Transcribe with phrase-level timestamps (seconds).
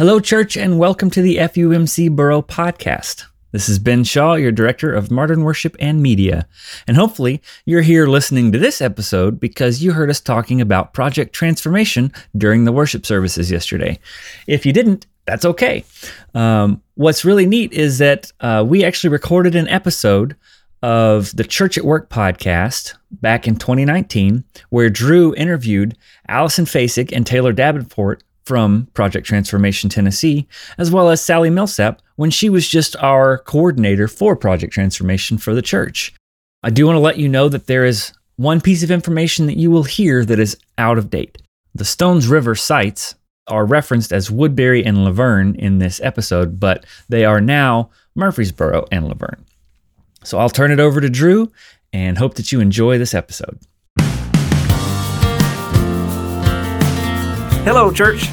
[0.00, 3.26] Hello, church, and welcome to the FUMC Borough podcast.
[3.52, 6.48] This is Ben Shaw, your Director of Modern Worship and Media.
[6.86, 11.34] And hopefully, you're here listening to this episode because you heard us talking about Project
[11.34, 13.98] Transformation during the worship services yesterday.
[14.46, 15.84] If you didn't, that's okay.
[16.32, 20.34] Um, what's really neat is that uh, we actually recorded an episode
[20.82, 27.26] of the Church at Work podcast back in 2019, where Drew interviewed Allison Fasig and
[27.26, 30.48] Taylor Davenport from Project Transformation Tennessee,
[30.78, 35.54] as well as Sally Millsap when she was just our coordinator for Project Transformation for
[35.54, 36.12] the church.
[36.62, 39.58] I do want to let you know that there is one piece of information that
[39.58, 41.38] you will hear that is out of date.
[41.74, 43.14] The Stones River sites
[43.46, 48.86] are referenced as Woodbury and La Vergne in this episode, but they are now Murfreesboro
[48.90, 49.44] and La Vergne.
[50.24, 51.50] So I'll turn it over to Drew
[51.92, 53.58] and hope that you enjoy this episode.
[57.62, 58.26] Hello, church.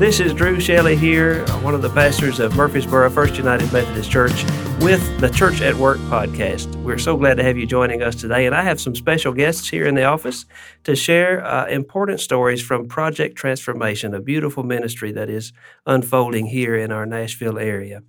[0.00, 4.42] This is Drew Shelley here, one of the pastors of Murfreesboro First United Methodist Church
[4.80, 6.74] with the Church at Work podcast.
[6.82, 9.68] We're so glad to have you joining us today, and I have some special guests
[9.68, 10.44] here in the office
[10.82, 15.52] to share uh, important stories from Project Transformation, a beautiful ministry that is
[15.86, 18.02] unfolding here in our Nashville area.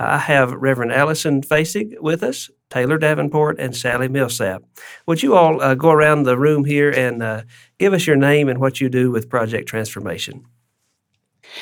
[0.00, 4.62] I have Reverend Allison Fasig with us, Taylor Davenport, and Sally Millsap.
[5.06, 7.42] Would you all uh, go around the room here and uh,
[7.78, 10.46] give us your name and what you do with Project Transformation?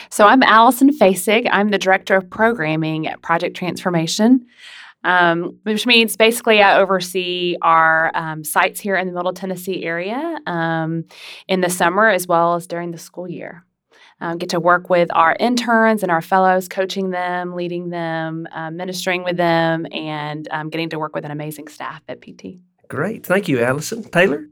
[0.09, 1.49] So I'm Allison Fasig.
[1.51, 4.47] I'm the Director of Programming at Project Transformation,
[5.03, 10.39] um, which means basically I oversee our um, sites here in the Middle Tennessee area
[10.47, 11.07] um,
[11.49, 13.65] in the summer as well as during the school year.
[14.21, 18.71] Um, get to work with our interns and our fellows, coaching them, leading them, uh,
[18.71, 22.59] ministering with them, and um, getting to work with an amazing staff at PT.
[22.89, 23.25] Great.
[23.25, 24.03] Thank you, Allison.
[24.03, 24.49] Taylor?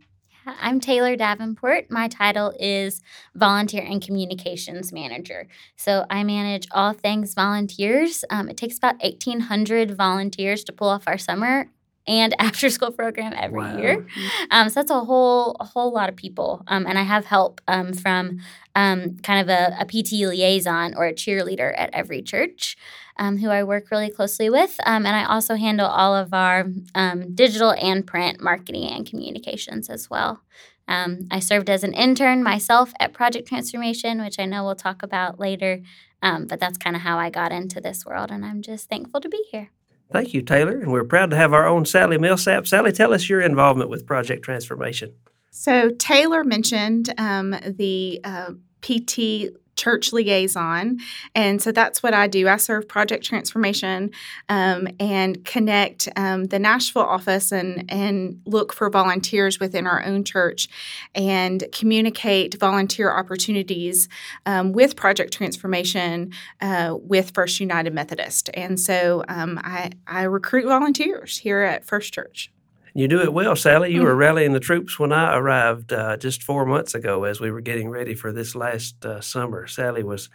[0.47, 1.91] I'm Taylor Davenport.
[1.91, 3.03] My title is
[3.35, 5.49] Volunteer and Communications Manager.
[5.75, 8.25] So I manage all things volunteers.
[8.31, 11.69] Um, it takes about 1,800 volunteers to pull off our summer
[12.07, 13.77] and after school program every wow.
[13.77, 14.07] year.
[14.51, 16.63] Um, so that's a whole a whole lot of people.
[16.67, 18.41] Um, and I have help um, from
[18.75, 22.77] um, kind of a, a, PT liaison or a cheerleader at every church
[23.17, 24.79] um, who I work really closely with.
[24.85, 29.89] Um, and I also handle all of our um, digital and print marketing and communications
[29.89, 30.43] as well.
[30.89, 35.03] Um, I served as an intern myself at Project Transformation, which I know we'll talk
[35.03, 35.83] about later.
[36.23, 39.21] Um, but that's kind of how I got into this world, and I'm just thankful
[39.21, 39.71] to be here.
[40.13, 40.79] Thank you, Taylor.
[40.79, 42.67] And we're proud to have our own Sally Millsap.
[42.67, 45.13] Sally, tell us your involvement with Project Transformation.
[45.51, 48.51] So, Taylor mentioned um, the uh,
[48.83, 50.99] PT church liaison.
[51.35, 52.49] And so that's what I do.
[52.49, 54.11] I serve project transformation
[54.49, 60.25] um, and connect um, the Nashville office and, and look for volunteers within our own
[60.25, 60.69] church
[61.15, 64.09] and communicate volunteer opportunities
[64.47, 68.51] um, with project transformation uh, with First United Methodist.
[68.55, 72.51] And so um, I, I recruit volunteers here at First Church.
[72.97, 73.91] You do it well, Sally.
[73.91, 74.07] You mm-hmm.
[74.07, 77.61] were rallying the troops when I arrived uh, just four months ago as we were
[77.61, 79.67] getting ready for this last uh, summer.
[79.67, 80.31] Sally was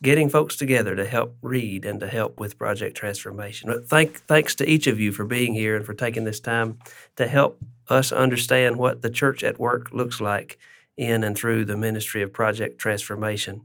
[0.00, 3.68] getting folks together to help read and to help with project transformation.
[3.68, 6.78] But thank, thanks to each of you for being here and for taking this time
[7.16, 7.58] to help
[7.88, 10.56] us understand what the church at work looks like
[10.96, 13.62] in and through the ministry of project transformation.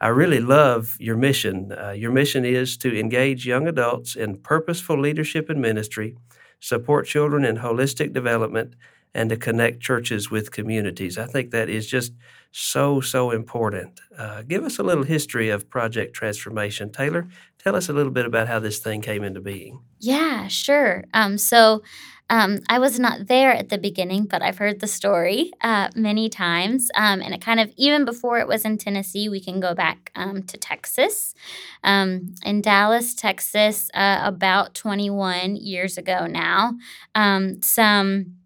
[0.00, 1.72] I really love your mission.
[1.72, 6.16] Uh, your mission is to engage young adults in purposeful leadership and ministry
[6.60, 8.74] support children in holistic development,
[9.14, 11.18] and to connect churches with communities.
[11.18, 12.12] I think that is just
[12.52, 14.00] so, so important.
[14.16, 16.90] Uh, give us a little history of Project Transformation.
[16.90, 17.28] Taylor,
[17.58, 19.80] tell us a little bit about how this thing came into being.
[19.98, 21.04] Yeah, sure.
[21.12, 21.82] Um, so,
[22.30, 26.28] um, I was not there at the beginning, but I've heard the story uh, many
[26.28, 26.88] times.
[26.94, 30.12] Um, and it kind of, even before it was in Tennessee, we can go back
[30.14, 31.34] um, to Texas.
[31.82, 36.74] Um, in Dallas, Texas, uh, about 21 years ago now,
[37.16, 38.36] um, some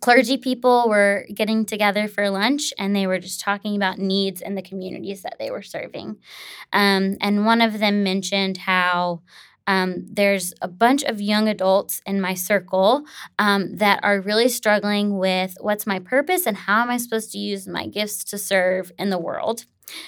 [0.00, 4.54] clergy people were getting together for lunch and they were just talking about needs in
[4.54, 6.18] the communities that they were serving.
[6.72, 9.22] Um, and one of them mentioned how
[9.66, 13.04] um, there's a bunch of young adults in my circle
[13.38, 17.38] um, that are really struggling with what's my purpose and how am I supposed to
[17.38, 19.64] use my gifts to serve in the world.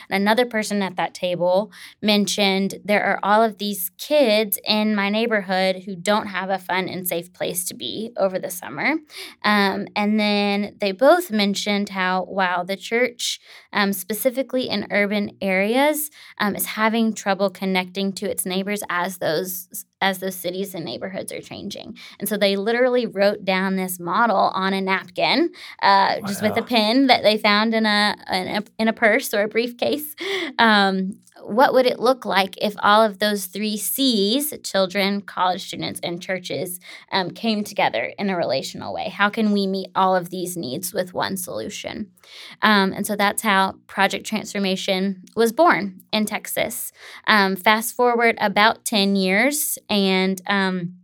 [0.08, 1.70] And another person at that table
[2.02, 6.88] mentioned there are all of these kids in my neighborhood who don't have a fun
[6.88, 8.94] and safe place to be over the summer.
[9.43, 13.40] Um, and then they both mentioned how, wow, the church,
[13.73, 19.84] um, specifically in urban areas, um, is having trouble connecting to its neighbors as those
[20.00, 21.96] as those cities and neighborhoods are changing.
[22.19, 25.50] And so they literally wrote down this model on a napkin,
[25.82, 26.26] uh, wow.
[26.26, 29.43] just with a pen that they found in a, in a, in a purse or
[29.43, 30.14] a briefcase.
[30.58, 36.00] Um, what would it look like if all of those three C's, children, college students,
[36.02, 36.80] and churches,
[37.12, 39.08] um, came together in a relational way?
[39.08, 42.10] How can we meet all of these needs with one solution?
[42.62, 46.92] Um, and so that's how Project Transformation was born in Texas.
[47.26, 50.96] Um, fast forward about 10 years, and um,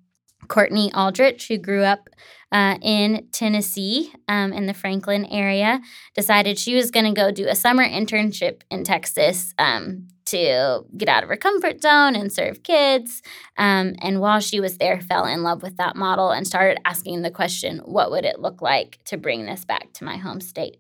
[0.49, 2.09] Courtney Aldrich, who grew up
[2.53, 5.81] uh, in Tennessee, um, in the Franklin area,
[6.15, 11.09] decided she was going to go do a summer internship in Texas um, to get
[11.09, 13.23] out of her comfort zone and serve kids.
[13.57, 17.23] Um, and while she was there, fell in love with that model and started asking
[17.23, 20.77] the question, what would it look like to bring this back to my home state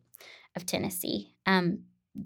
[0.54, 1.34] of Tennessee?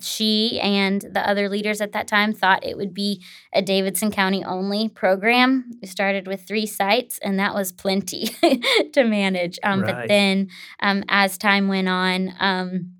[0.00, 3.22] She and the other leaders at that time thought it would be
[3.52, 5.70] a Davidson County only program.
[5.80, 8.26] We started with three sites, and that was plenty
[8.92, 9.58] to manage.
[9.62, 9.94] Um, right.
[9.94, 10.48] But then,
[10.80, 12.96] um, as time went on, um,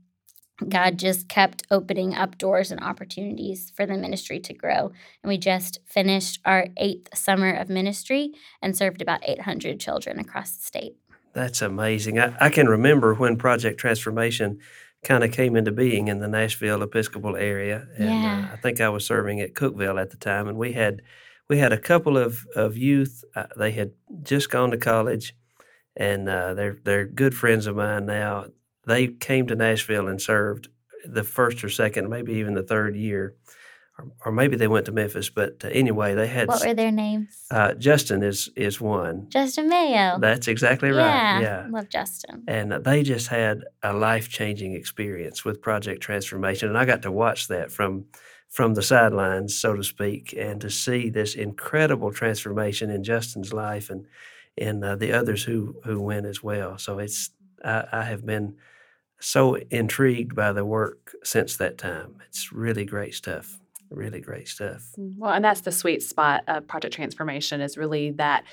[0.69, 4.93] God just kept opening up doors and opportunities for the ministry to grow.
[5.23, 8.33] And we just finished our eighth summer of ministry
[8.63, 10.97] and served about 800 children across the state.
[11.35, 12.19] That's amazing.
[12.19, 14.59] I, I can remember when Project Transformation
[15.07, 17.87] kind of came into being in the Nashville Episcopal area.
[17.97, 18.49] And uh, yeah.
[18.51, 20.49] uh, I think I was serving at Cookeville at the time.
[20.49, 21.01] And we had
[21.49, 23.25] we had a couple of, of youth.
[23.35, 23.93] Uh, they had
[24.23, 25.35] just gone to college
[25.97, 28.47] and uh, they're, they're good friends of mine now
[28.87, 30.69] they came to Nashville and served
[31.05, 33.35] the first or second, maybe even the third year,
[33.99, 35.31] or, or maybe they went to Memphis.
[35.31, 36.49] But uh, anyway, they had.
[36.49, 37.45] What were their names?
[37.51, 39.29] Uh, Justin is is one.
[39.31, 40.19] Justin Mayo.
[40.19, 41.41] That's exactly right.
[41.41, 41.67] Yeah, yeah.
[41.71, 42.45] love Justin.
[42.47, 47.13] And they just had a life changing experience with Project Transformation, and I got to
[47.13, 48.07] watch that from
[48.49, 53.91] from the sidelines, so to speak, and to see this incredible transformation in Justin's life
[53.91, 54.07] and
[54.59, 56.79] and uh, the others who who went as well.
[56.79, 57.31] So it's
[57.65, 58.57] I, I have been
[59.19, 62.17] so intrigued by the work since that time.
[62.29, 63.59] It's really great stuff.
[63.97, 64.83] Really great stuff.
[64.99, 68.45] Mm, well, and that's the sweet spot of Project Transformation is really that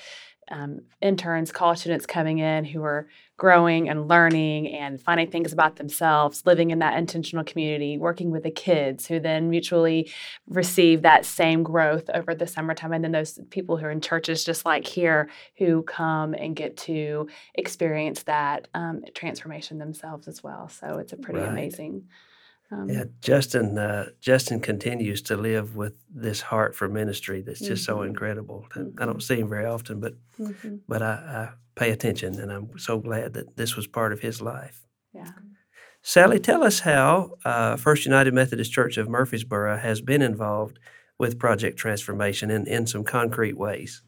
[0.50, 5.76] um, interns, college students coming in who are growing and learning and finding things about
[5.76, 10.10] themselves, living in that intentional community, working with the kids who then mutually
[10.48, 12.92] receive that same growth over the summertime.
[12.92, 16.76] And then those people who are in churches just like here who come and get
[16.78, 20.68] to experience that um, transformation themselves as well.
[20.68, 21.50] So it's a pretty right.
[21.50, 22.04] amazing.
[22.70, 23.78] Um, yeah, Justin.
[23.78, 27.98] Uh, Justin continues to live with this heart for ministry that's just mm-hmm.
[27.98, 28.66] so incredible.
[28.74, 29.02] Mm-hmm.
[29.02, 30.76] I don't see him very often, but mm-hmm.
[30.88, 34.40] but I, I, pay attention, and I'm so glad that this was part of his
[34.40, 34.86] life.
[35.12, 35.30] Yeah.
[36.02, 40.78] Sally, tell us how uh, First United Methodist Church of Murfreesboro has been involved
[41.18, 44.02] with Project Transformation in, in some concrete ways.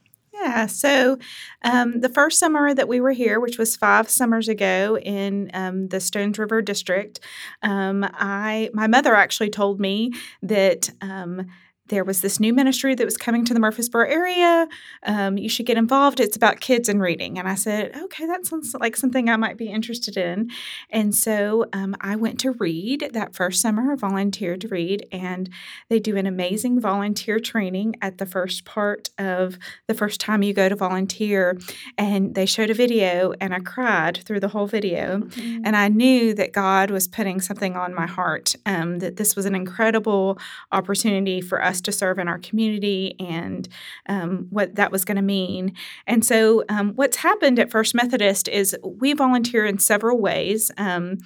[0.47, 0.67] Yeah.
[0.67, 1.19] So
[1.63, 5.89] um, the first summer that we were here, which was five summers ago in um,
[5.89, 7.19] the Stones River District,
[7.63, 10.13] um, I my mother actually told me
[10.43, 11.47] that um,
[11.89, 14.67] there was this new ministry that was coming to the Murfreesboro area.
[15.05, 16.21] Um, you should get involved.
[16.21, 17.39] It's about kids and reading.
[17.39, 20.51] And I said, okay, that sounds like something I might be interested in.
[20.91, 25.49] And so um, I went to read that first summer, I volunteered to read, and
[25.89, 30.53] they do an amazing volunteer training at the first part of the first time you
[30.53, 31.59] go to volunteer.
[31.97, 35.19] And they showed a video, and I cried through the whole video.
[35.19, 35.63] Mm-hmm.
[35.65, 39.47] And I knew that God was putting something on my heart, um, that this was
[39.47, 40.39] an incredible
[40.73, 43.69] opportunity for us us to serve in our community and
[44.09, 45.75] um, what that was going to mean.
[46.07, 50.71] And so, um, what's happened at First Methodist is we volunteer in several ways.
[50.79, 51.19] Um,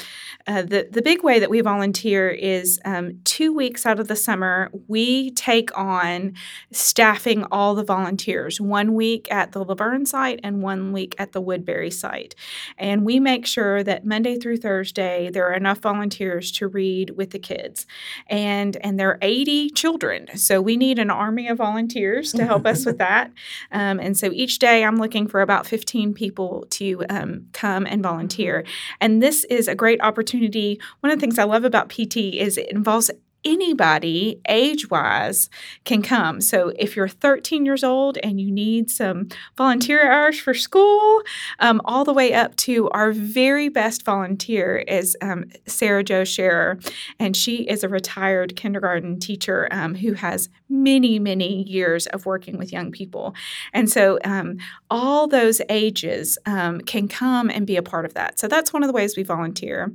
[0.47, 4.17] uh, the the big way that we volunteer is um, two weeks out of the
[4.17, 6.35] summer we take on
[6.73, 8.61] staffing all the volunteers.
[8.61, 12.35] One week at the La Vergne site and one week at the Woodbury site,
[12.79, 17.31] and we make sure that Monday through Thursday there are enough volunteers to read with
[17.31, 17.87] the kids,
[18.29, 20.29] and and there are 80 children.
[20.41, 23.33] So we need an army of volunteers to help us with that.
[23.73, 28.03] Um, and so each day I'm looking for about 15 people to um, come and
[28.03, 28.65] volunteer.
[29.01, 30.81] And this is a great opportunity.
[31.01, 33.11] One of the things I love about PT is it involves
[33.45, 35.49] anybody age wise
[35.85, 36.41] can come.
[36.41, 41.23] So if you're 13 years old and you need some volunteer hours for school,
[41.59, 46.79] um, all the way up to our very best volunteer is um, Sarah Jo Scherer.
[47.19, 52.59] And she is a retired kindergarten teacher um, who has many, many years of working
[52.59, 53.35] with young people.
[53.73, 54.59] And so um,
[54.91, 58.39] all those ages um, can come and be a part of that.
[58.39, 59.93] So that's one of the ways we volunteer.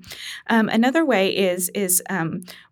[0.48, 2.02] Um, another way is, is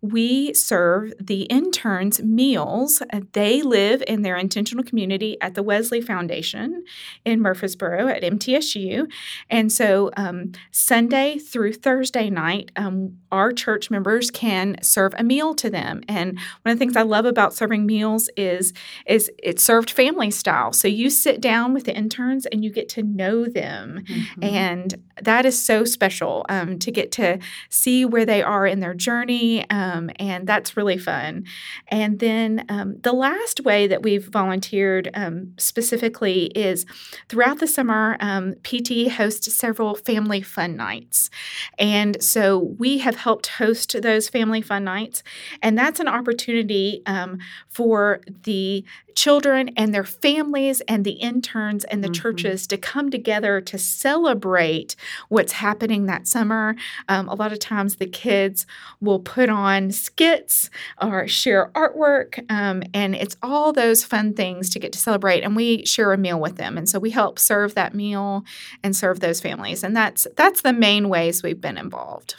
[0.00, 3.02] we serve the interns meals.
[3.12, 6.84] Uh, They live in their intentional community at the Wesley Foundation
[7.24, 9.06] in Murfreesboro at MTSU.
[9.50, 15.54] And so um, Sunday through Thursday night, um, our church members can serve a meal
[15.56, 16.02] to them.
[16.08, 18.72] And one of the things I love about serving meals is
[19.06, 20.72] is it's served family style.
[20.72, 24.44] So you sit down with the interns and you get to know them, Mhm.
[24.44, 28.94] and that is so special um, to get to see where they are in their
[28.94, 31.44] journey, um, and that's really fun.
[31.88, 36.84] And then um, the last way that we've volunteered um, specifically is
[37.28, 41.30] throughout the summer, um, PT hosts several family fun nights.
[41.78, 45.22] And so we have helped host those family fun nights.
[45.62, 52.02] And that's an opportunity um, for the children and their families and the interns and
[52.02, 52.14] the Mhm.
[52.14, 54.96] churches to come together to celebrate
[55.28, 56.76] what's happening that summer.
[57.08, 58.66] Um, a lot of times the kids
[59.00, 64.78] will put on skits or share artwork, um, and it's all those fun things to
[64.78, 65.42] get to celebrate.
[65.42, 68.44] And we share a meal with them, and so we help serve that meal
[68.82, 69.82] and serve those families.
[69.82, 72.36] And that's that's the main ways we've been involved.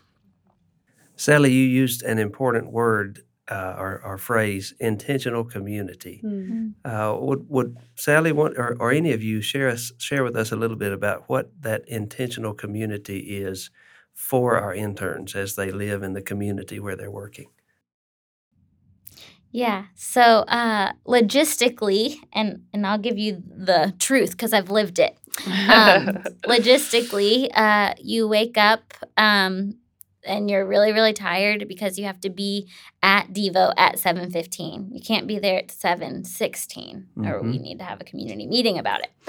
[1.16, 6.22] Sally, you used an important word uh, or, or phrase, intentional community.
[6.24, 6.74] Mm.
[6.84, 10.52] Uh, would would Sally want, or, or any of you share us share with us
[10.52, 13.70] a little bit about what that intentional community is
[14.14, 17.48] for our interns as they live in the community where they're working?
[19.52, 19.86] Yeah.
[19.96, 25.18] So uh, logistically, and and I'll give you the truth because I've lived it.
[25.48, 26.08] Um,
[26.46, 29.78] logistically, uh, you wake up um,
[30.26, 32.68] and you're really really tired because you have to be
[33.02, 34.90] at Devo at seven fifteen.
[34.92, 38.78] You can't be there at seven sixteen, or we need to have a community meeting
[38.78, 39.12] about it.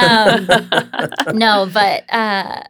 [0.00, 2.62] Um, no, but uh,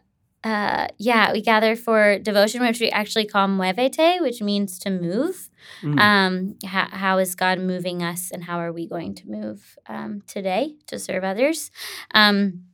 [0.43, 5.49] uh, yeah, we gather for devotion, which we actually call muevete, which means to move.
[5.83, 5.99] Mm.
[5.99, 10.23] Um, how, how is God moving us, and how are we going to move um,
[10.27, 11.69] today to serve others?
[12.15, 12.65] Um,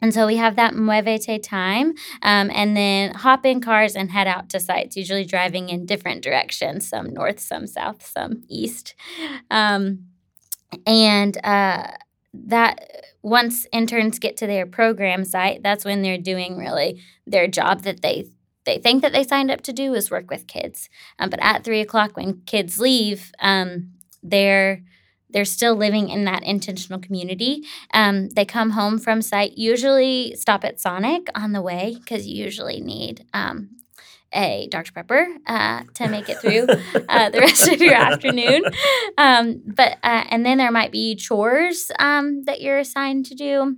[0.00, 4.26] and so we have that muevete time, um, and then hop in cars and head
[4.26, 8.94] out to sites, usually driving in different directions, some north, some south, some east.
[9.50, 10.06] Um,
[10.86, 11.88] and uh,
[12.32, 12.86] that
[13.22, 18.02] once interns get to their program site, that's when they're doing really their job that
[18.02, 18.26] they
[18.64, 20.88] they think that they signed up to do is work with kids.
[21.18, 23.92] Um, but at three o'clock, when kids leave, um,
[24.22, 24.82] they're
[25.32, 27.64] they're still living in that intentional community.
[27.92, 32.44] Um, they come home from site, usually stop at Sonic on the way because you
[32.44, 33.70] usually need um,
[34.32, 34.92] a Dr.
[34.92, 36.66] Pepper uh, to make it through
[37.08, 38.62] uh, the rest of your afternoon.
[39.18, 43.76] Um, but uh, and then there might be chores um, that you're assigned to do.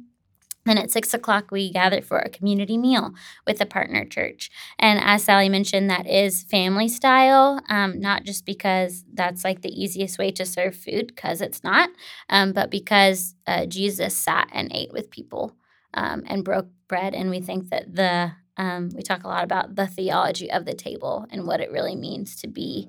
[0.65, 3.13] Then at six o'clock, we gather for a community meal
[3.47, 4.51] with a partner church.
[4.79, 9.83] And as Sally mentioned, that is family style, um, not just because that's like the
[9.83, 11.91] easiest way to serve food, because it's not,
[12.29, 15.57] um, but because uh, Jesus sat and ate with people
[15.95, 17.15] um, and broke bread.
[17.15, 20.75] And we think that the, um, we talk a lot about the theology of the
[20.75, 22.89] table and what it really means to be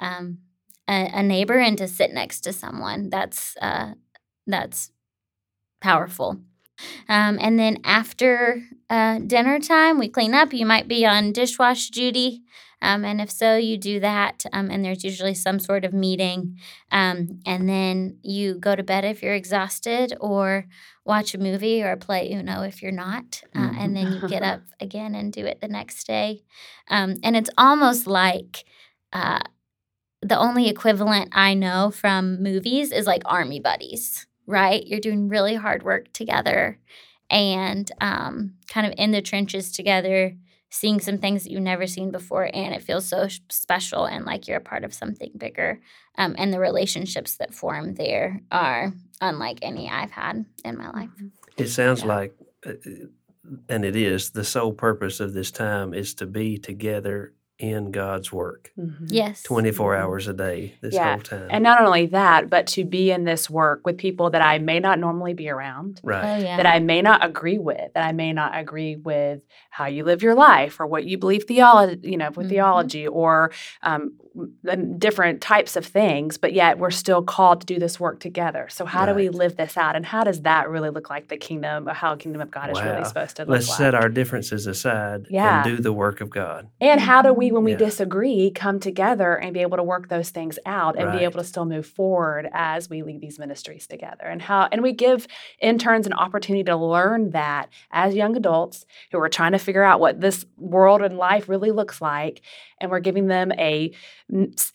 [0.00, 0.38] um,
[0.88, 3.10] a, a neighbor and to sit next to someone.
[3.10, 3.92] That's, uh,
[4.46, 4.90] that's
[5.80, 6.40] powerful.
[7.08, 10.52] Um, and then after uh, dinner time, we clean up.
[10.52, 12.42] You might be on dishwash duty.
[12.80, 14.44] Um, and if so, you do that.
[14.52, 16.58] Um, and there's usually some sort of meeting.
[16.90, 20.66] Um, and then you go to bed if you're exhausted, or
[21.04, 23.42] watch a movie or play Uno if you're not.
[23.54, 26.42] Uh, And then you get up again and do it the next day.
[26.88, 28.64] Um, and it's almost like
[29.12, 29.40] uh,
[30.22, 34.86] the only equivalent I know from movies is like army buddies right?
[34.86, 36.78] You're doing really hard work together
[37.30, 40.36] and um, kind of in the trenches together,
[40.70, 42.48] seeing some things that you've never seen before.
[42.52, 45.80] And it feels so special and like you're a part of something bigger.
[46.18, 51.10] Um, and the relationships that form there are unlike any I've had in my life.
[51.56, 52.06] It sounds Yeah.
[52.06, 52.34] like,
[52.66, 52.72] uh,
[53.68, 58.32] and it is, the sole purpose of this time is to be together in God's
[58.32, 59.06] work Mhm.
[59.08, 59.42] Yes.
[59.44, 59.98] 24 Mhm.
[60.00, 61.12] hours a day this Yeah.
[61.12, 61.46] whole time.
[61.48, 64.80] And not only that, but to be in this work with people that I may
[64.80, 66.24] not normally be around, right.
[66.24, 66.56] Oh, yeah.
[66.56, 69.40] that I may not agree with, that I may not agree with
[69.70, 72.50] how you live your life or what you believe theology, you know, with Mhm.
[72.50, 73.52] theology or
[73.82, 74.21] um, the
[74.98, 78.66] different types of things, but yet we're still called to do this work together.
[78.70, 81.36] So how do we live this out, and how does that really look like the
[81.36, 83.76] kingdom, or how kingdom of God is really supposed to look Let's like?
[83.78, 85.64] set our differences aside Yeah.
[85.64, 86.68] and do the work of God.
[86.80, 87.78] And how do we, when we Yeah.
[87.78, 91.18] disagree, come together and be able to work those things out and Right.
[91.18, 94.24] be able to still move forward as we lead these ministries together?
[94.24, 95.26] And how and we give
[95.60, 100.00] interns an opportunity to learn that as young adults who are trying to figure out
[100.00, 102.40] what this world and life really looks like.
[102.80, 103.92] And we're giving them a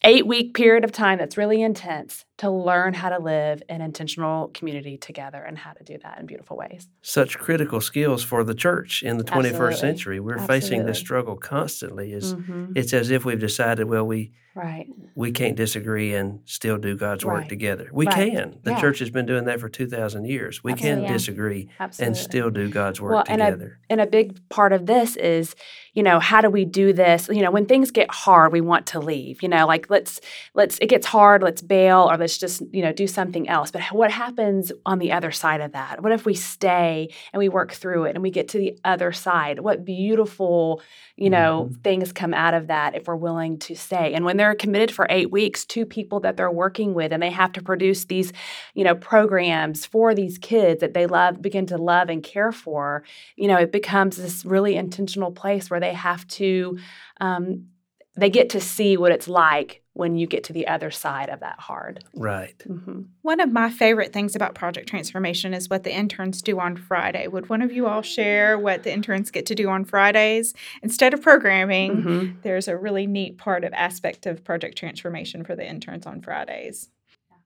[0.03, 4.49] eight week period of time that's really intense to learn how to live in intentional
[4.49, 6.87] community together and how to do that in beautiful ways.
[7.01, 9.75] Such critical skills for the church in the 21st Absolutely.
[9.75, 10.19] century.
[10.19, 10.59] We're Absolutely.
[10.61, 12.13] facing this struggle constantly.
[12.13, 12.77] Is Mhm.
[12.77, 14.87] it's as if we've decided, well, we Right.
[15.13, 17.49] we can't disagree and still do God's work Right.
[17.49, 17.89] together.
[17.93, 18.15] We Right.
[18.33, 18.57] can.
[18.63, 18.81] The Yeah.
[18.81, 20.63] church has been doing that for 2,000 years.
[20.63, 21.03] We Absolutely.
[21.05, 22.07] can disagree Absolutely.
[22.07, 23.77] and still do God's work Well, and a- together.
[23.87, 25.55] and a big part of this is
[25.93, 28.85] you know how do we do this you know when things get hard we want
[28.85, 30.21] to leave you know like let's
[30.53, 33.69] let's it gets hard let's bail or let's just you know do something else.
[33.69, 36.01] But what happens on the other side of that?
[36.01, 39.11] What if we stay and we work through it and we get to the other
[39.11, 39.59] side?
[39.59, 40.81] What beautiful
[41.15, 44.15] you know things come out of that if we're willing to stay?
[44.15, 47.29] And when they're committed for eight weeks to people that they're working with and they
[47.29, 48.33] have to produce these
[48.73, 53.03] you know programs for these kids that they love begin to love and care for
[53.35, 56.77] you know it becomes this really intentional place where they have to
[57.19, 57.67] um,
[58.15, 61.39] they get to see what it's like when you get to the other side of
[61.39, 62.61] that hard Right.
[62.65, 66.75] hmm One of my favorite things about Project Transformation is what the interns do on
[66.75, 67.27] Friday.
[67.27, 70.53] Would one of you all share what the interns get to do on Fridays?
[70.81, 75.55] Instead of programming, hmm there's a really neat part of aspect of Project Transformation for
[75.55, 76.89] the interns on Fridays.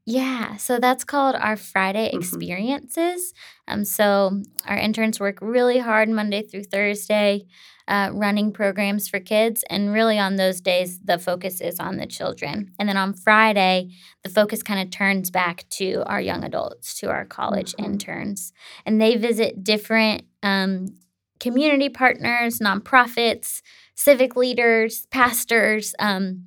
[0.05, 2.17] Yeah, so that's called our Friday Mhm.
[2.17, 3.33] experiences.
[3.67, 7.45] Um, so our interns work really hard Monday through Thursday,
[7.87, 12.07] uh, running programs for kids, and really on those days the focus is on the
[12.07, 12.73] children.
[12.79, 13.89] And then on Friday,
[14.23, 17.85] the focus kind of turns back to our young adults, to our college Mhm.
[17.85, 18.53] interns,
[18.85, 20.87] and they visit different um,
[21.39, 23.61] community partners, nonprofits,
[23.95, 25.93] civic leaders, pastors.
[25.99, 26.45] Um,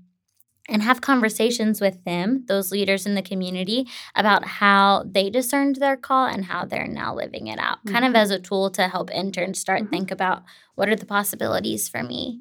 [0.68, 5.97] and have conversations with them, those leaders in the community, about how they discerned their
[5.97, 8.16] call and how they're now living it out, kind of Mhm.
[8.16, 9.90] as a tool to help interns start Mhm.
[9.90, 10.42] think about
[10.75, 12.40] what are the possibilities for me.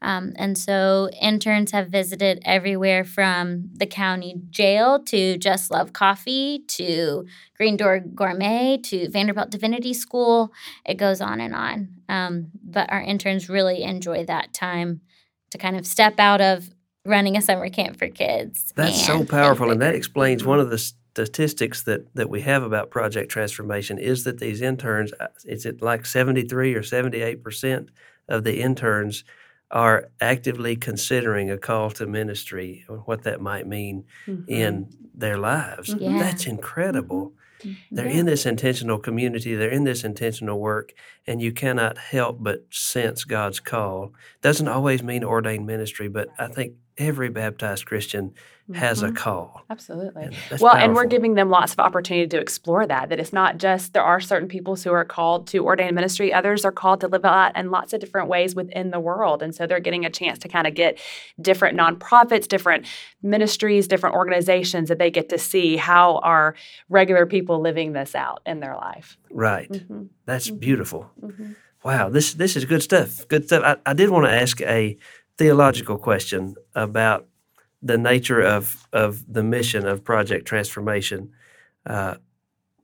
[0.00, 6.60] Um, and so interns have visited everywhere from the county jail to Just Love Coffee
[6.68, 7.26] to
[7.56, 10.50] Green Door Gourmet to Vanderbilt Divinity School.
[10.86, 11.88] It goes on and on.
[12.08, 15.00] Um, but our interns really enjoy that time
[15.50, 16.70] to kind of step out of
[17.04, 18.72] running a summer camp for kids.
[18.76, 22.90] That's so powerful, and that explains one of the statistics that, that we have about
[22.90, 27.90] project transformation is that these interns, uh, is it like 73 or 78 percent
[28.28, 29.22] of the interns
[29.70, 34.50] are actively considering a call to ministry or what that might mean Mm-hmm.
[34.50, 35.94] in their lives.
[35.98, 36.18] Yeah.
[36.18, 37.34] That's incredible.
[37.90, 38.18] They're Yeah.
[38.20, 40.92] in this intentional community, they're in this intentional work,
[41.26, 44.12] and you cannot help but sense God's call.
[44.42, 48.32] Doesn't always mean ordained ministry, but I think every baptized Christian
[48.72, 49.16] has a Mhm.
[49.16, 49.62] call.
[49.68, 50.22] Absolutely.
[50.24, 53.10] And well, and we're giving them lots of opportunity to explore that.
[53.10, 56.64] That it's not just there are certain people who are called to ordain ministry, others
[56.64, 59.42] are called to live out in lots of different ways within the world.
[59.42, 60.98] And so they're getting a chance to kind of get
[61.38, 62.86] different nonprofits, different
[63.22, 66.54] ministries, different organizations that they get to see how are
[66.88, 69.18] regular people living this out in their life.
[69.30, 69.70] Right.
[69.70, 70.60] Mhm, That's Mhm.
[70.60, 71.10] beautiful.
[71.22, 71.54] mhm.
[71.84, 73.28] Wow, this this is good stuff.
[73.28, 73.62] Good stuff.
[73.62, 74.96] I, I did want to ask a
[75.36, 77.26] theological question about
[77.82, 81.30] the nature of of the mission of Project Transformation.
[81.86, 82.14] Uh,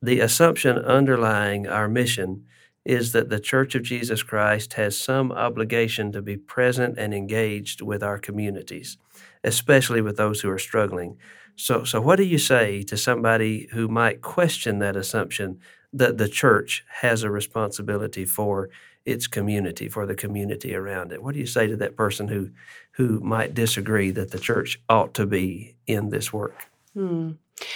[0.02, 2.44] the assumption underlying our mission
[2.84, 7.82] is that the Church of Jesus Christ has some obligation to be present and engaged
[7.82, 8.96] with our communities,
[9.44, 11.18] especially with those who are struggling.
[11.56, 15.60] So, so what do you say to somebody who might question that assumption
[15.92, 18.70] that the church has a responsibility for
[19.10, 21.22] its community, for the community around it?
[21.22, 22.50] What do you say to that person who
[22.92, 26.68] who might disagree that the church ought to be in this work?
[26.94, 27.32] Hmm.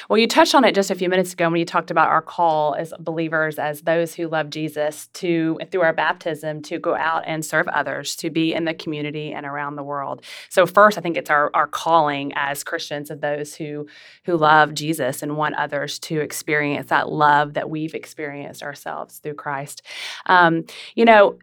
[0.09, 2.23] Well, you touched on it just a few minutes ago when you talked about our
[2.23, 7.23] call as believers, as those who love Jesus, to through our baptism to go out
[7.27, 10.23] and serve others, to be in the community and around the world.
[10.49, 13.87] So, first, I think it's our, our calling as Christians of those who
[14.25, 19.35] who love Jesus and want others to experience that love that we've experienced ourselves through
[19.35, 19.83] Christ.
[20.27, 21.39] Um, you know,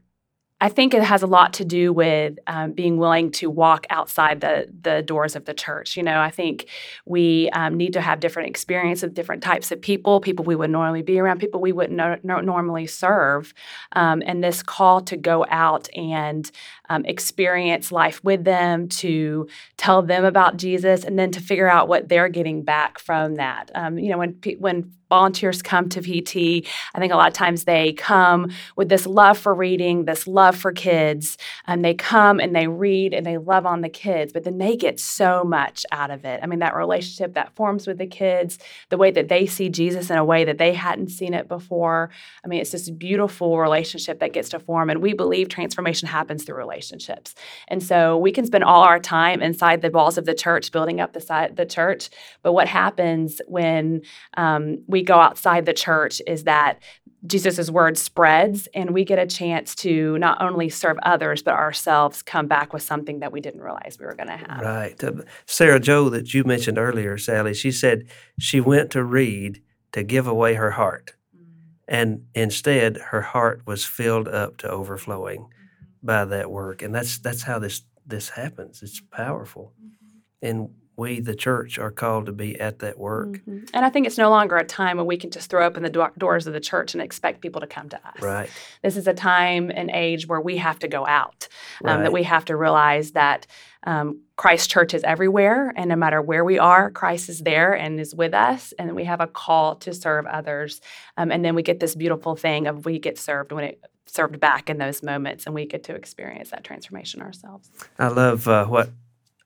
[0.61, 4.41] I think it has a lot to do with um, being willing to walk outside
[4.41, 5.97] the the doors of the church.
[5.97, 6.67] You know, I think
[7.05, 10.69] we um, need to have different experience with different types of people, people we would
[10.69, 13.55] normally be around, people we wouldn't no, no, normally serve,
[13.93, 16.51] um, and this call to go out and
[16.89, 19.47] um, experience life with them, to
[19.77, 23.71] tell them about Jesus, and then to figure out what they're getting back from that.
[23.73, 27.63] Um, you know, when when volunteers come to PT, I think a lot of times
[27.63, 31.37] they come with this love for reading, this love love for kids.
[31.67, 34.75] And they come and they read and they love on the kids, but then they
[34.75, 36.39] get so much out of it.
[36.41, 38.57] I mean, that relationship that forms with the kids,
[38.89, 42.09] the way that they see Jesus in a way that they hadn't seen it before.
[42.43, 44.89] I mean, it's this beautiful relationship that gets to form.
[44.89, 47.35] And we believe transformation happens through relationships.
[47.67, 50.99] And so we can spend all our time inside the walls of the church, building
[50.99, 52.09] up the, side, the church.
[52.41, 54.01] But what happens when
[54.35, 56.79] um, we go outside the church is that
[57.27, 62.23] Jesus' word spreads, and we get a chance to not only serve others, but ourselves
[62.23, 64.61] come back with something that we didn't realize we were going to have.
[64.61, 65.03] Right.
[65.03, 68.05] Uh, Sarah Jo, that you mentioned earlier, Sally, she said
[68.39, 69.61] she went to read
[69.91, 71.13] to give away her heart.
[71.35, 71.49] Mm-hmm.
[71.87, 76.05] And instead, her heart was filled up to overflowing mm-hmm.
[76.07, 76.81] by that work.
[76.81, 78.81] And that's that's how this this happens.
[78.81, 79.73] It's powerful.
[79.79, 80.47] Mm-hmm.
[80.47, 80.69] And
[81.01, 83.29] we, the church, are called to be at that work.
[83.29, 83.65] Mm-hmm.
[83.73, 85.89] And I think it's no longer a time when we can just throw open the
[85.89, 88.21] do- doors of the church and expect people to come to us.
[88.21, 88.49] Right.
[88.83, 91.47] This is a time and age where we have to go out,
[91.83, 92.03] um, Right.
[92.03, 93.47] that we have to realize that
[93.83, 97.99] um, Christ Church is everywhere, and no matter where we are, Christ is there and
[97.99, 100.81] is with us, and we have a call to serve others.
[101.17, 104.39] Um, and then we get this beautiful thing of we get served when it served
[104.39, 107.71] back in those moments, and we get to experience that transformation ourselves.
[107.97, 108.91] I love uh, what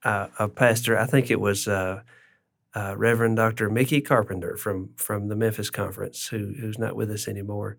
[0.06, 2.02] uh, a pastor, I think it was uh,
[2.76, 3.70] uh, Reverend Dr.
[3.70, 7.78] Mickey Carpenter from, from the Memphis Conference, who, who's not with us anymore.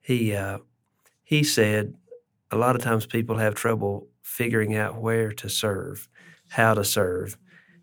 [0.00, 0.58] He, uh,
[1.24, 1.94] he said
[2.50, 6.08] a lot of times people have trouble figuring out where to serve,
[6.48, 7.36] how to serve.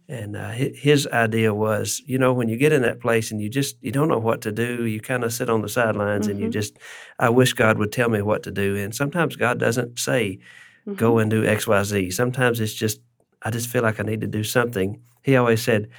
[0.07, 3.49] And uh, his idea was, you know, when you get in that place and you
[3.49, 6.39] just you don't know what to do, you kind of sit on the sidelines and
[6.39, 6.53] you Mhm.
[6.53, 6.77] just,
[7.19, 8.75] I wish God would tell me what to do.
[8.75, 10.39] And sometimes God doesn't say,
[10.87, 10.97] Mhm.
[10.97, 12.11] go and do X, Y, Z.
[12.11, 12.99] Sometimes it's just,
[13.45, 14.99] I just feel like I need to do something.
[15.23, 15.89] He always said,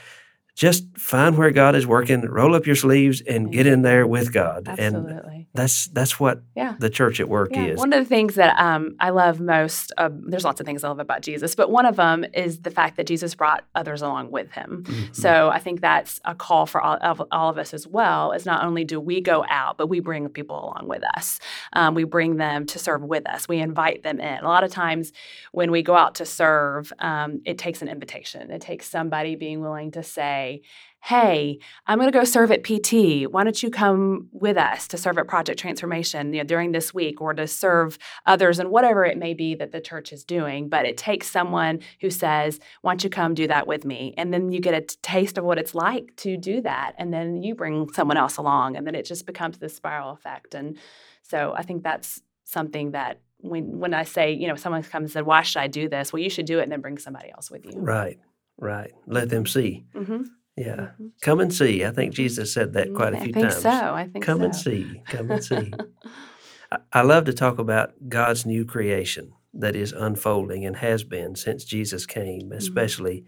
[0.56, 4.32] just find where God is working, roll up your sleeves, and get in there with
[4.32, 4.66] God.
[4.66, 5.35] And Absolutely.
[5.56, 6.74] That's that's what Yeah.
[6.78, 7.78] the church at work Yeah, is.
[7.78, 10.88] one of the things that um, I love most, um, there's lots of things I
[10.88, 14.30] love about Jesus, but one of them is the fact that Jesus brought others along
[14.30, 14.84] with him.
[14.86, 15.14] Mhm.
[15.14, 18.32] So I think that's a call for all of, all of us as well.
[18.32, 21.40] Is not only do we go out, but we bring people along with us.
[21.72, 23.48] Um, we bring them to serve with us.
[23.48, 24.38] We invite them in.
[24.44, 25.12] A lot of times
[25.52, 28.50] when we go out to serve, um, it takes an invitation.
[28.50, 30.62] It takes somebody being willing to say,
[31.04, 33.30] "Hey, I'm going to go serve at PT.
[33.30, 36.92] Why don't you come with us to serve at Project Transformation you know, during this
[36.92, 40.68] week, or to serve others and whatever it may be that the church is doing?"
[40.68, 44.32] But it takes someone who says, "Why don't you come do that with me?" And
[44.32, 47.42] then you get a t- taste of what it's like to do that, and then
[47.42, 50.54] you bring someone else along, and then it just becomes this spiral effect.
[50.54, 50.76] And
[51.22, 55.10] so I think that's something that when when I say, you know, someone comes and
[55.10, 57.30] said, "Why should I do this?" Well, you should do it and then bring somebody
[57.30, 57.72] else with you.
[57.76, 58.18] Right,
[58.58, 58.92] right.
[59.06, 59.84] Let them see.
[59.94, 60.22] Mm-hmm.
[60.56, 60.90] Yeah.
[61.20, 61.84] Come and see.
[61.84, 63.44] I think Jesus said that quite a few times.
[63.44, 63.80] I think times.
[63.80, 63.94] so.
[63.94, 64.44] I think Come so.
[64.46, 65.02] and see.
[65.06, 65.72] Come and see.
[66.92, 71.64] I- love to talk about God's new creation that is unfolding and has been since
[71.64, 73.24] Jesus came, especially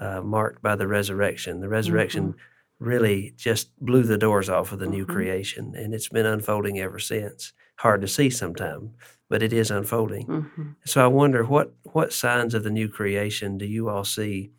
[0.00, 1.60] uh, marked by the resurrection.
[1.60, 2.34] The resurrection
[2.78, 5.08] really just blew the doors off of the new Mhm.
[5.08, 7.52] creation, and it's been unfolding ever since.
[7.76, 8.90] Hard to see sometimes,
[9.28, 10.26] but it is unfolding.
[10.26, 10.76] Mhm.
[10.84, 14.52] So I wonder what what signs of the new creation do you all see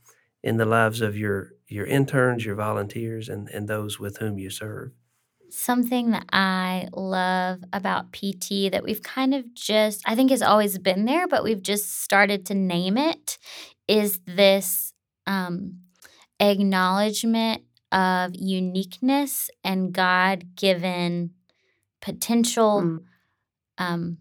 [0.43, 4.49] in the lives of your your interns, your volunteers, and, and those with whom you
[4.49, 4.91] serve?
[5.49, 10.77] Something that I love about PT that we've kind of just, I think has always
[10.77, 13.37] been there, but we've just started to name it
[13.87, 14.93] is this
[15.27, 15.79] um,
[16.39, 21.31] acknowledgement of uniqueness and God given
[22.01, 23.03] potential Mm.
[23.77, 24.17] um,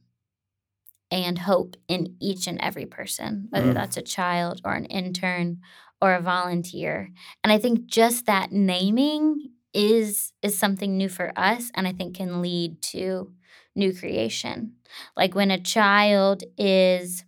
[1.11, 3.75] and hope in each and every person, whether Mm.
[3.75, 5.61] that's a child or an intern
[6.01, 7.11] or a volunteer.
[7.45, 12.17] And I think just that naming is is something new for us and I think
[12.17, 13.33] can lead to
[13.77, 14.73] new creation.
[15.17, 17.25] Like when a child is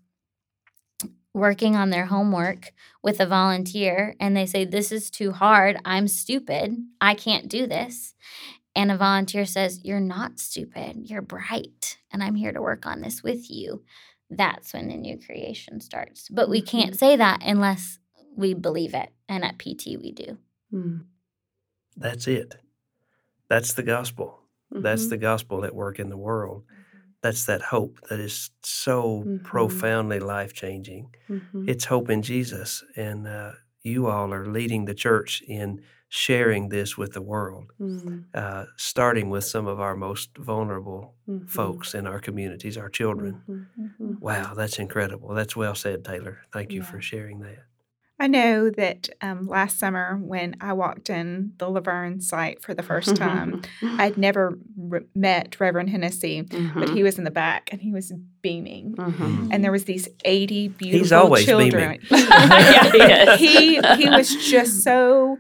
[1.35, 6.09] working on their homework with a volunteer and they say this is too hard, I'm
[6.09, 8.15] stupid, I can't do this.
[8.75, 13.01] And a volunteer says, You're not stupid, you're bright, and I'm here to work on
[13.01, 13.83] this with you.
[14.31, 16.29] That's when the new creation starts.
[16.31, 16.97] But we can't mm-hmm.
[16.97, 17.99] say that unless
[18.37, 19.11] we believe it.
[19.29, 20.39] And at PT, we do.
[20.73, 21.05] Mm.
[21.97, 22.55] That's it.
[23.49, 24.41] That's the gospel.
[24.71, 25.11] That's Mhm.
[25.11, 26.65] the gospel at work in the world.
[27.21, 29.45] That's that hope that is so Mhm.
[29.45, 31.15] profoundly life changing.
[31.29, 31.69] Mhm.
[31.69, 32.83] It's hope in Jesus.
[32.97, 38.25] And uh, you all are leading the church in sharing this with the world, Mm.
[38.35, 41.49] uh, starting with some of our most vulnerable Mhm.
[41.49, 43.43] folks in our communities, our children.
[43.49, 43.67] Mhm.
[44.01, 44.21] Mhm.
[44.21, 45.35] Wow, that's incredible.
[45.35, 46.43] That's well said, Taylor.
[46.53, 46.91] Thank you Yeah.
[46.91, 47.65] for sharing that.
[48.21, 52.73] I know that um, last summer when I walked in the La Vergne site for
[52.73, 56.79] the first time, I'd never re- met Reverend Hennessy, Mm-hmm.
[56.81, 58.95] but he was in the back and he was beaming.
[58.95, 59.49] Mhm.
[59.53, 61.99] And there was these 80 beautiful He's always children.
[62.11, 65.39] yeah, he he he was just so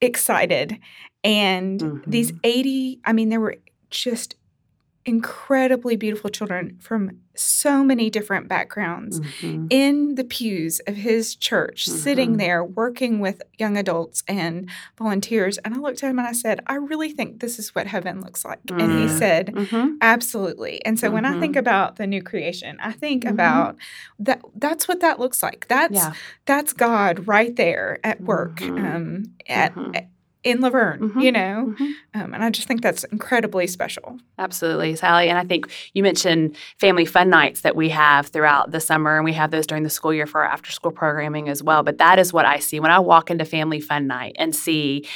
[0.00, 0.78] excited
[1.22, 2.38] and these Mhm.
[2.42, 3.56] 80 i mean there were
[3.90, 4.34] just
[5.04, 9.66] incredibly beautiful children from so many different backgrounds Mhm.
[9.70, 12.38] in the pews of his church sitting Mhm.
[12.38, 16.60] there working with young adults and volunteers and i looked at him and i said
[16.66, 19.18] i really think this is what heaven looks like and he Mm.
[19.18, 19.96] said Mhm.
[20.02, 20.84] Absolutely.
[20.84, 21.60] And so when I think Mhm.
[21.60, 23.76] about the new creation, I think about
[24.18, 25.66] that that's what that looks like.
[25.68, 26.12] That's Yeah.
[26.46, 30.08] that's God right there at work um at, at-
[30.44, 31.22] in La Vergne, Mhm.
[31.22, 31.74] you know.
[31.78, 31.92] Mhm.
[32.14, 34.18] Um, and I just think that's incredibly special.
[34.38, 35.28] Absolutely, Sally.
[35.28, 39.24] And I think you mentioned family fun nights that we have throughout the summer, and
[39.24, 41.82] we have those during the school year for our after school programming as well.
[41.84, 45.06] But that is what I see when I walk into family fun night and see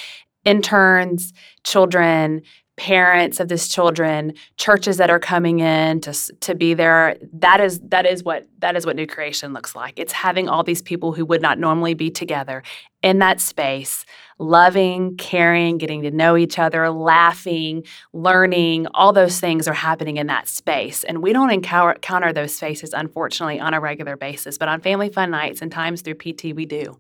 [0.45, 1.33] interns,
[1.65, 2.43] children,
[2.77, 7.17] parents of these children, churches that are coming in to to be there.
[7.33, 9.95] That is that is what that is what new creation looks like.
[9.97, 12.63] It's having all these people who would not normally be together
[13.07, 14.05] in that space,
[14.41, 20.27] loving, caring, getting to know each other, laughing, learning, all those things are happening in
[20.27, 21.05] that space.
[21.05, 24.59] And we don't encounter, encounter those spaces, unfortunately, on a regular basis.
[24.59, 26.99] But on family fun nights and times through PT, we do.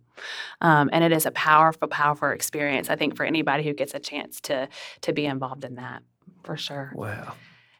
[0.60, 3.98] Um, and it is a powerful, powerful experience, I think, for anybody who gets a
[3.98, 4.68] chance to
[5.00, 6.04] to be involved in that,
[6.44, 6.92] for sure.
[6.94, 7.34] Wow.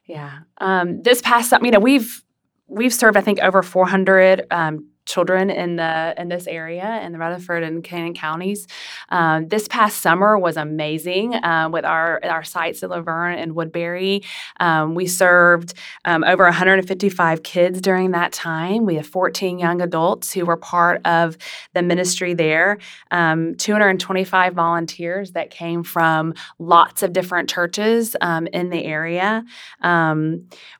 [0.05, 0.39] Yeah.
[0.57, 2.25] Um, this past you know, we've
[2.67, 7.17] we've served I think over 400 um, children in the in this area in the
[7.17, 8.67] Rutherford and Cannon counties.
[9.09, 13.55] Um, this past summer was amazing uh, with our our sites in La Vergne and
[13.55, 14.23] Woodbury.
[14.59, 15.73] Um, we served
[16.05, 18.85] um, over 155 kids during that time.
[18.85, 21.37] We have 14 young adults who were part of
[21.73, 22.77] the ministry there.
[23.09, 29.45] Um, 225 volunteers that came from lots of different churches um, in the area.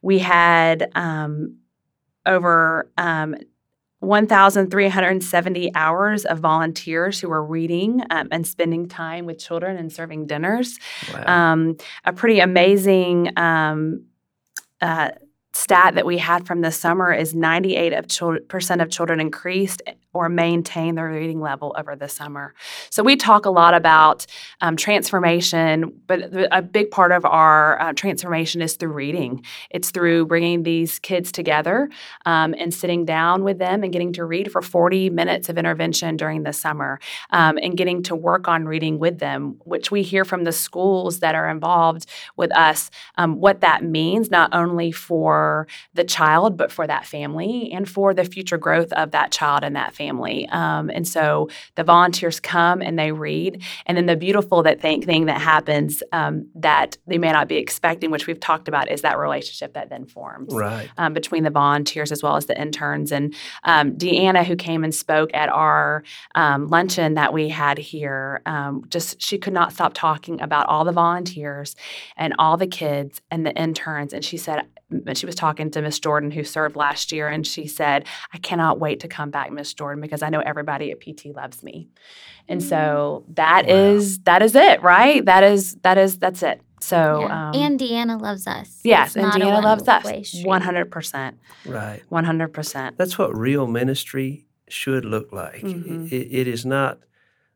[0.02, 0.92] We had
[2.26, 2.92] over
[4.00, 10.28] 1,370 hours of volunteers who were reading um, and spending time with children and serving
[10.28, 10.80] dinners.
[11.12, 11.54] Wow.
[11.54, 14.06] Um, a pretty amazing um,
[14.82, 15.10] uh,
[15.54, 19.82] stat that we had from this summer is 98 of chil- percent of children increased
[20.18, 22.54] or maintain their reading level over the summer.
[22.90, 24.26] So we talk a lot about
[24.62, 29.44] um, transformation, but a big part of our uh, transformation is through reading.
[29.70, 31.90] It's through bringing these kids together
[32.26, 36.18] um, and sitting down with them and getting to read for 40 minutes of intervention
[36.18, 37.00] during the summer
[37.30, 41.20] um, and getting to work on reading with them, which we hear from the schools
[41.20, 46.72] that are involved with us um, what that means, not only for the child, but
[46.72, 50.07] for that family and for the future growth of that child and that family.
[50.48, 53.62] Um, and so the volunteers come and they read.
[53.86, 57.58] And then the beautiful that thing, thing that happens um, that they may not be
[57.58, 60.90] expecting, which we've talked about, is that relationship that then forms right.
[60.98, 63.12] um, between the volunteers as well as the interns.
[63.12, 66.04] And um, Deanna, who came and spoke at our
[66.36, 70.86] um, luncheon that we had here, um, just she could not stop talking about all
[70.86, 71.76] the volunteers
[72.16, 74.14] and all the kids and the interns.
[74.14, 74.68] And she said,
[75.14, 78.80] she was talking to Miss Jordan, who served last year, and she said, I cannot
[78.80, 81.88] wait to come back, Miss Jordan, because I know everybody at PT loves me.
[82.48, 83.74] And so that Wow.
[83.74, 85.24] is that is it, right?
[85.26, 86.62] That is that is that's it.
[86.80, 87.50] So Yeah.
[87.50, 88.80] um, and Deanna loves us.
[88.84, 90.44] Yes, It's and not Deanna loves us.
[90.46, 91.38] One hundred percent.
[91.66, 92.02] Right.
[92.10, 92.98] One hundred percent.
[92.98, 95.62] That's what real ministry should look like.
[95.62, 96.12] Mhm.
[96.12, 97.00] It, it is not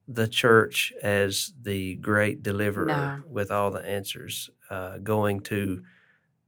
[0.08, 3.20] the church as the great deliverer No.
[3.30, 5.84] with all the answers, uh, going to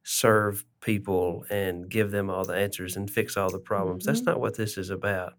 [0.04, 4.06] serve people and give them all the answers and fix all the problems.
[4.06, 4.26] That's Mhm.
[4.26, 5.34] not what this is about.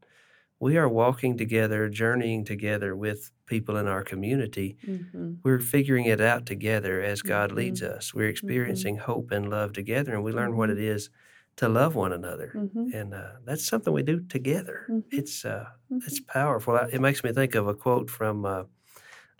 [0.61, 4.77] We are walking together, journeying together with people in our community.
[4.87, 5.35] Mm-hmm.
[5.43, 7.57] We're figuring it out together as God Mhm.
[7.57, 8.15] leads us.
[8.15, 11.11] We're experiencing hope and love together, and we learn what it is
[11.57, 12.89] to love one another Mm-hmm.
[12.95, 14.87] and uh, that's something we do together.
[15.11, 16.77] It's uh, it's powerful.
[16.77, 18.65] It makes me think of a quote from uh,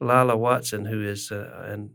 [0.01, 1.91] Lilla Watson, who is uh, an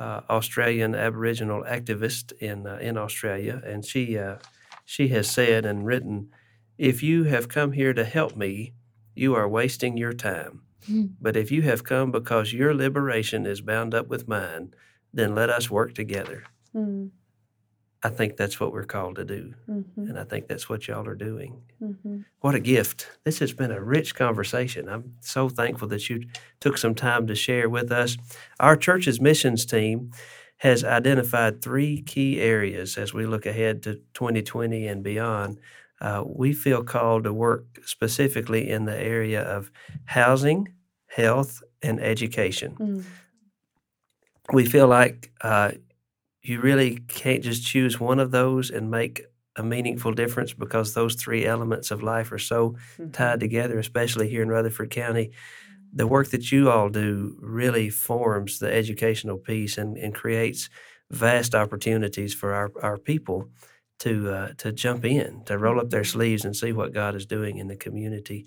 [0.00, 4.36] uh, Australian Aboriginal activist in uh, in Australia, and she uh,
[4.84, 6.30] she has said and written,
[6.78, 8.72] "If you have come here to help me,
[9.14, 10.62] you are wasting your time.
[10.88, 11.14] Mhm.
[11.20, 14.72] But if you have come because your liberation is bound up with mine,
[15.12, 17.08] then let us work together." Mm-hmm.
[18.04, 19.54] I think that's what we're called to do.
[19.68, 20.02] Mm-hmm.
[20.02, 21.62] And I think that's what y'all are doing.
[21.82, 22.18] Mm-hmm.
[22.40, 23.08] What a gift.
[23.24, 24.88] This has been a rich conversation.
[24.88, 26.22] I'm so thankful that you
[26.60, 28.16] took some time to share with us.
[28.60, 30.12] Our church's missions team
[30.58, 35.58] has identified three key areas as we look ahead to 2020 and beyond
[36.00, 39.70] uh, we feel called to work specifically in the area of
[40.04, 40.68] housing,
[41.06, 42.76] health, and education.
[42.78, 43.04] Mm.
[44.52, 45.72] We feel like uh,
[46.42, 49.22] you really can't just choose one of those and make
[49.56, 53.10] a meaningful difference because those three elements of life are so Mm-hmm.
[53.10, 55.32] tied together, especially here in Rutherford County.
[55.92, 60.70] The work that you all do really forms the educational piece and, and creates
[61.10, 63.48] vast opportunities for our, our people
[64.00, 67.26] to uh, to jump in, to roll up their sleeves and see what God is
[67.26, 68.46] doing in the community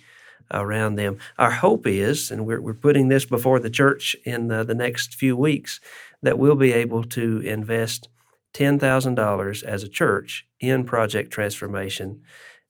[0.53, 1.17] around them.
[1.37, 5.15] Our hope is, and we're, we're putting this before the church in the, the next
[5.15, 5.79] few weeks,
[6.21, 8.09] that we'll be able to invest
[8.53, 12.21] $10,000 as a church in project transformation,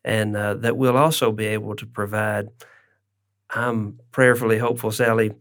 [0.04, 2.50] and uh, that we'll also be able to provide,
[3.50, 5.32] I'm prayerfully hopeful, Sally,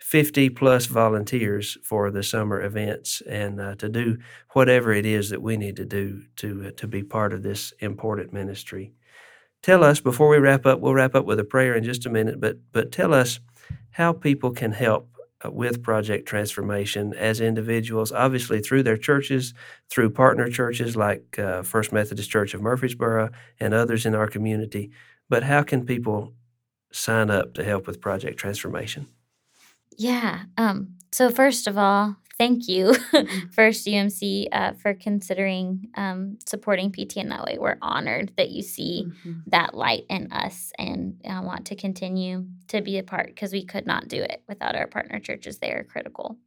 [0.00, 4.18] 50 plus volunteers for the summer events and uh, to do
[4.52, 7.72] whatever it is that we need to do to, uh, to be part of this
[7.80, 8.92] important ministry.
[9.62, 12.10] Tell us, before we wrap up, we'll wrap up with a prayer in just a
[12.10, 13.40] minute, but, but tell us
[13.90, 15.10] how people can help
[15.44, 19.52] uh, with project transformation as individuals, obviously through their churches,
[19.90, 24.90] through partner churches like uh, First Methodist Church of Murfreesboro and others in our community.
[25.28, 26.32] But how can people
[26.90, 29.06] sign up to help with project transformation?
[29.96, 30.42] Yeah.
[30.56, 32.94] Um, so first of all, thank you,
[33.52, 37.58] First UMC, uh, for considering um, supporting PT in that way.
[37.60, 39.42] We're honored that you see Mhm.
[39.48, 43.64] that light in us and uh, want to continue to be a part because we
[43.64, 45.58] could not do it without our partner churches.
[45.58, 46.38] They are critical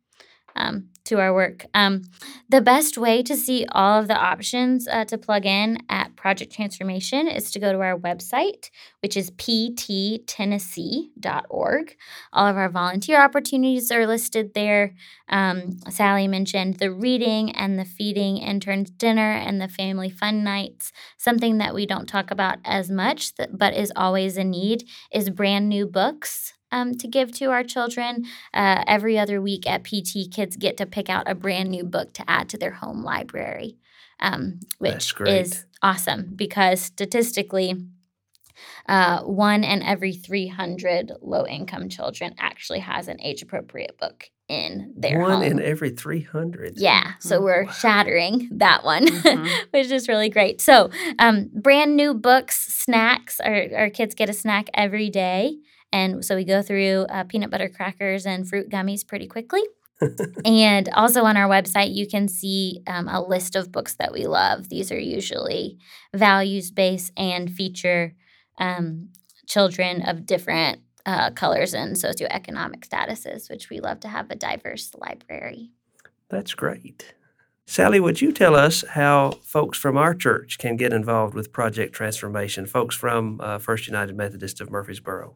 [0.56, 1.66] um, to our work.
[1.74, 2.04] Um,
[2.48, 6.54] the best way to see all of the options uh, to plug in at Project
[6.54, 8.70] Transformation is to go to our website,
[9.02, 11.96] which is pttennessee.org.
[12.32, 14.96] All of our volunteer opportunities are listed there.
[15.28, 20.94] Um, Sally mentioned the reading and the feeding interns dinner and the family fun nights.
[21.18, 25.30] Something that we don't talk about as much, that, but is always a need, is
[25.30, 26.54] brand new books.
[26.74, 28.26] Um, to give to our children.
[28.52, 32.14] Uh, every other week at PT, kids get to pick out a brand new book
[32.14, 33.78] to add to their home library,
[34.20, 37.76] um, which is awesome because statistically,
[38.90, 44.94] uh, one in every 300 low income children actually has an age appropriate book in
[44.98, 45.44] their One home.
[45.44, 46.74] in every 300.
[46.78, 47.44] Yeah, so Mhm.
[47.44, 47.72] we're Wow.
[47.72, 49.48] shattering that one, Mhm.
[49.72, 50.60] which is really great.
[50.60, 53.40] So, um, brand new books, snacks.
[53.40, 55.58] Our, our kids get a snack every day.
[55.94, 59.62] And so we go through uh, peanut butter crackers and fruit gummies pretty quickly.
[60.46, 64.26] and also on our website, you can see um, a list of books that we
[64.26, 64.70] love.
[64.70, 65.78] These are usually
[66.14, 68.16] values based and feature
[68.58, 69.10] um,
[69.48, 74.92] children of different uh, colors and socioeconomic statuses, which we love to have a diverse
[74.96, 75.70] library.
[76.30, 77.14] That's great.
[77.66, 81.94] Sally, would you tell us how folks from our church can get involved with Project
[81.94, 85.36] Transformation, folks from uh, First United Methodist of Murfreesboro?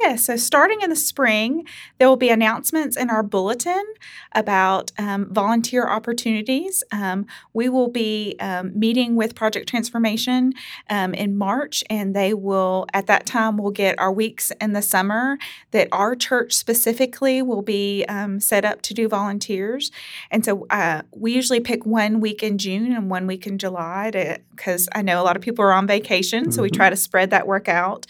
[0.00, 1.64] Yeah, so starting in the spring,
[1.98, 3.84] there will be announcements in our bulletin
[4.32, 6.82] about um, volunteer opportunities.
[6.90, 10.52] Um, we will be um, meeting with Project Transformation
[10.90, 14.82] um, in March, and they will, at that time, we'll get our weeks in the
[14.82, 15.38] summer
[15.70, 19.92] that our church specifically will be um, set up to do volunteers.
[20.30, 24.10] And so uh, we usually pick one week in June and one week in July
[24.50, 26.74] because I know a lot of people are on vacation, so we Mhm.
[26.76, 28.06] try to spread that work out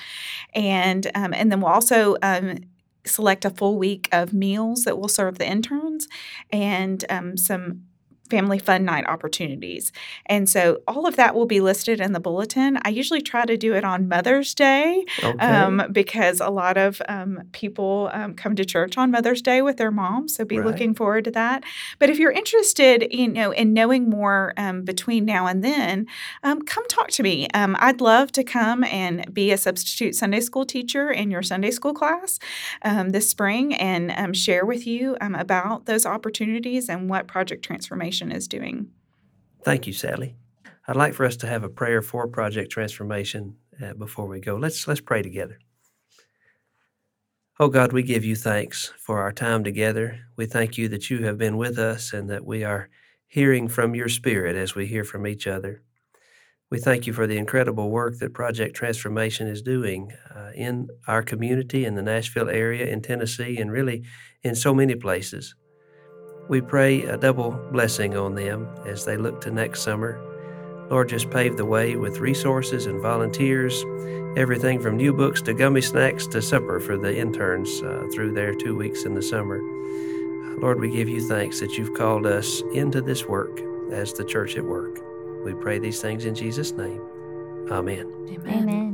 [0.54, 2.58] and um, and then we'll also um,
[3.04, 6.08] select a full week of meals that will serve the interns
[6.50, 7.82] and um, some
[8.30, 9.92] family fun night opportunities
[10.26, 13.56] and so all of that will be listed in the bulletin i usually try to
[13.56, 15.44] do it on mother's day Okay.
[15.46, 19.76] um, because a lot of um, people um, come to church on Mother's Day with
[19.76, 20.34] their moms.
[20.36, 20.66] So be Right.
[20.66, 21.64] looking forward to that.
[21.98, 26.06] But if you're interested, you know, in knowing more um, between now and then,
[26.42, 27.48] um, come talk to me.
[27.54, 31.70] Um, I'd love to come and be a substitute Sunday school teacher in your Sunday
[31.70, 32.38] school class
[32.82, 37.64] um, this spring and um, share with you um, about those opportunities and what Project
[37.64, 38.90] Transformation is doing.
[39.64, 40.36] Thank you, Sally.
[40.86, 44.56] I'd like for us to have a prayer for Project Transformation uh, before we go.
[44.56, 45.58] Let's let's pray together.
[47.58, 50.20] Oh God, we give you thanks for our time together.
[50.36, 52.90] We thank you that you have been with us and that we are
[53.26, 55.82] hearing from your Spirit as we hear from each other.
[56.70, 61.22] We thank you for the incredible work that Project Transformation is doing uh, in our
[61.22, 64.02] community, in the Nashville area, in Tennessee, and really
[64.42, 65.54] in so many places.
[66.48, 70.20] We pray a double blessing on them as they look to next summer.
[70.90, 73.82] Lord, just pave the way with resources and volunteers,
[74.36, 78.54] everything from new books to gummy snacks to supper for the interns uh, through their
[78.54, 79.60] two weeks in the summer.
[80.60, 84.56] Lord, we give you thanks that you've called us into this work as the church
[84.56, 85.00] at work.
[85.44, 87.00] We pray these things in Jesus' name.
[87.70, 88.12] Amen.
[88.46, 88.93] Amen.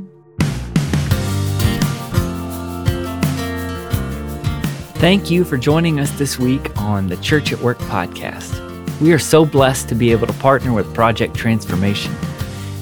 [5.01, 8.59] Thank you for joining us this week on the Church at Work podcast.
[9.01, 12.15] We are so blessed to be able to partner with Project Transformation.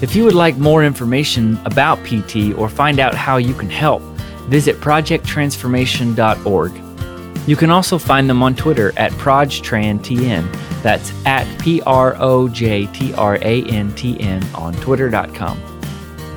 [0.02, 4.02] If you would like more information about PT or find out how you can help,
[4.50, 7.48] visit projecttransformation.org.
[7.48, 10.82] You can also find them on Twitter at ProjTranTN.
[10.82, 15.58] That's at P R O J T R A N T N on Twitter.com.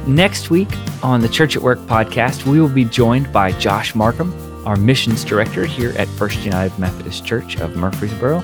[0.08, 0.70] Next week
[1.04, 4.32] on the Church at Work podcast, we will be joined by Josh Markham,
[4.66, 8.44] our missions director here at First United Methodist Church of Murfreesboro,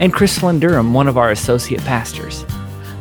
[0.00, 2.44] and Chris Durham, one of our associate pastors.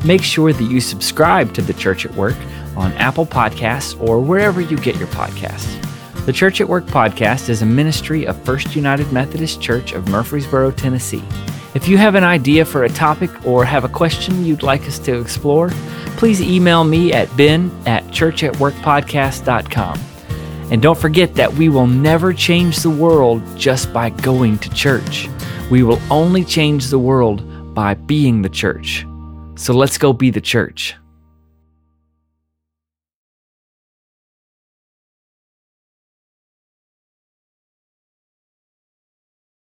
[0.04, 2.38] Make sure that you subscribe to the Church at Work
[2.76, 5.82] on Apple Podcasts or wherever you get your podcasts.
[6.26, 10.72] The Church at Work podcast is a ministry of First United Methodist Church of Murfreesboro,
[10.72, 11.24] Tennessee.
[11.76, 14.98] If you have an idea for a topic or have a question you'd like us
[15.00, 15.70] to explore,
[16.18, 20.15] please email me at ben at churchatworkpodcast.com.
[20.72, 25.30] And don't forget that we will never change the world just by going to church.
[25.70, 29.06] We will only change the world by being the church.
[29.56, 30.96] So let's go be the church.